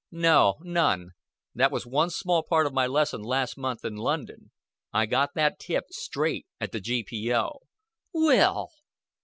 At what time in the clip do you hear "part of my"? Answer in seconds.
2.41-2.87